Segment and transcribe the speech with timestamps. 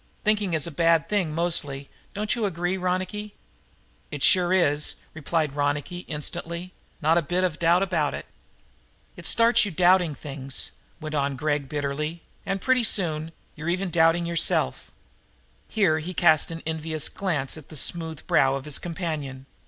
[0.23, 3.35] Thinking is a bad thing, mostly, don't you agree, Ronicky?"
[4.09, 6.73] "It sure is," replied Ronicky Doone instantly.
[7.03, 8.25] "Not a bit of a doubt about it."
[9.15, 14.25] "It starts you doubting things," went on Gregg bitterly, "and pretty soon you're even doubting
[14.25, 14.89] yourself."
[15.67, 19.45] Here he cast an envious glance at the smooth brow of his companion.